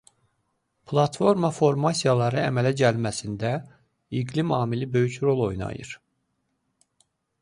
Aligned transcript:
Platforma 0.91 1.51
formasiyaları 1.57 2.39
əmələ 2.45 2.71
gəlməsində 2.81 3.51
iqlim 4.23 4.55
amili 4.61 4.89
böyük 4.97 5.19
rol 5.29 5.45
oynayır. 5.51 5.93